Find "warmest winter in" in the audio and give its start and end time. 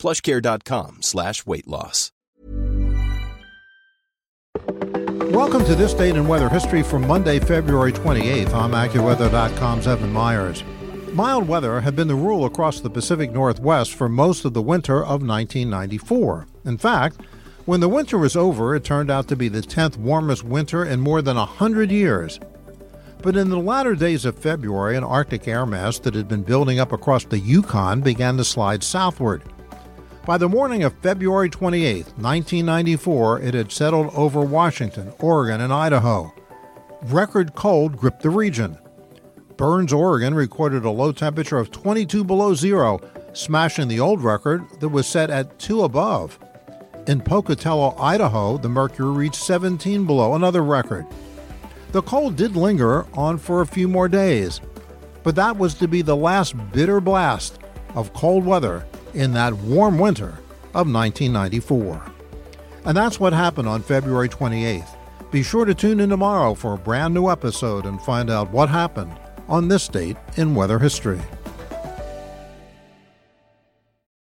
19.96-20.98